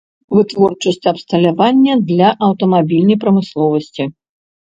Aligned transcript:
Вытворчасць 0.35 1.09
абсталявання 1.11 1.93
для 2.09 2.27
аўтамабільнай 2.47 3.17
прамысловасці. 3.27 4.03